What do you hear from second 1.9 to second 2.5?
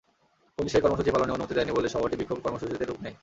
সভাটি বিক্ষোভ